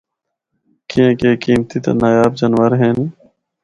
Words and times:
کیانکہ 0.89 1.25
اے 1.31 1.39
قیمتی 1.43 1.77
تے 1.83 1.91
نایاب 1.99 2.31
جانور 2.39 2.71
ہن۔ 2.81 2.97